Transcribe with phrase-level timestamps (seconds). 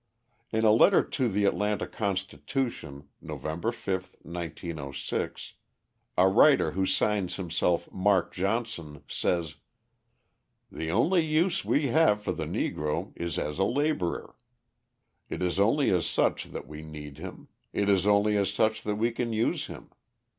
[0.51, 5.53] In a letter to the Atlanta Constitution, November 5, 1906,
[6.17, 9.57] a writer who signs himself Mark Johnson, says:
[10.71, 14.35] The only use we have for the Negro is as a labourer.
[15.29, 18.95] It is only as such that we need him; it is only as such that
[18.95, 19.91] we can use him.